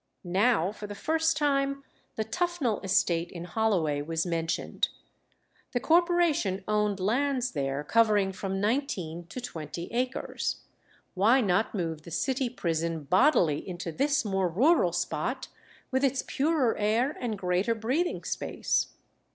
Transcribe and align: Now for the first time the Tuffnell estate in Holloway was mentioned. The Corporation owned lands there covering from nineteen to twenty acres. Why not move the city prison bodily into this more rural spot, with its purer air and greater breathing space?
Now 0.23 0.71
for 0.71 0.87
the 0.87 0.95
first 0.95 1.37
time 1.37 1.83
the 2.15 2.23
Tuffnell 2.25 2.83
estate 2.83 3.29
in 3.31 3.43
Holloway 3.43 4.01
was 4.01 4.25
mentioned. 4.25 4.87
The 5.73 5.79
Corporation 5.79 6.63
owned 6.67 6.99
lands 6.99 7.51
there 7.51 7.83
covering 7.83 8.31
from 8.31 8.59
nineteen 8.59 9.27
to 9.27 9.39
twenty 9.39 9.89
acres. 9.93 10.61
Why 11.13 11.39
not 11.39 11.75
move 11.75 12.01
the 12.01 12.09
city 12.09 12.49
prison 12.49 13.03
bodily 13.03 13.59
into 13.69 13.91
this 13.91 14.25
more 14.25 14.49
rural 14.49 14.91
spot, 14.91 15.49
with 15.91 16.03
its 16.03 16.23
purer 16.25 16.75
air 16.79 17.15
and 17.19 17.37
greater 17.37 17.75
breathing 17.75 18.23
space? 18.23 18.87